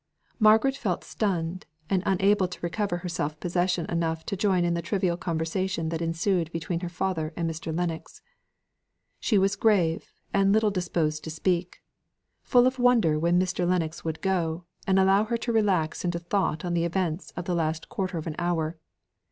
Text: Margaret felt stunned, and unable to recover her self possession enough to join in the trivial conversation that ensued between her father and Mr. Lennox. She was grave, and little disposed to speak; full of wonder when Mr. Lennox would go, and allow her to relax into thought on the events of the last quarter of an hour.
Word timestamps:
Margaret 0.39 0.75
felt 0.75 1.03
stunned, 1.03 1.67
and 1.87 2.01
unable 2.07 2.47
to 2.47 2.59
recover 2.63 2.97
her 2.97 3.07
self 3.07 3.39
possession 3.39 3.85
enough 3.85 4.25
to 4.25 4.35
join 4.35 4.65
in 4.65 4.73
the 4.73 4.81
trivial 4.81 5.15
conversation 5.15 5.89
that 5.89 6.01
ensued 6.01 6.51
between 6.51 6.79
her 6.79 6.89
father 6.89 7.31
and 7.37 7.47
Mr. 7.47 7.71
Lennox. 7.71 8.23
She 9.19 9.37
was 9.37 9.55
grave, 9.55 10.11
and 10.33 10.53
little 10.53 10.71
disposed 10.71 11.23
to 11.25 11.29
speak; 11.29 11.83
full 12.41 12.65
of 12.65 12.79
wonder 12.79 13.19
when 13.19 13.39
Mr. 13.39 13.69
Lennox 13.69 14.03
would 14.03 14.21
go, 14.21 14.63
and 14.87 14.97
allow 14.97 15.25
her 15.25 15.37
to 15.37 15.53
relax 15.53 16.03
into 16.03 16.17
thought 16.17 16.65
on 16.65 16.73
the 16.73 16.83
events 16.83 17.29
of 17.37 17.45
the 17.45 17.53
last 17.53 17.87
quarter 17.87 18.17
of 18.17 18.25
an 18.25 18.33
hour. 18.39 18.79